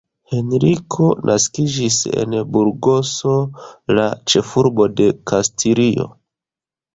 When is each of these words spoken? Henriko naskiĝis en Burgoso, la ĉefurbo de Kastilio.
Henriko 0.31 1.09
naskiĝis 1.29 1.97
en 2.21 2.33
Burgoso, 2.55 3.35
la 3.99 4.07
ĉefurbo 4.33 4.89
de 5.03 5.09
Kastilio. 5.33 6.09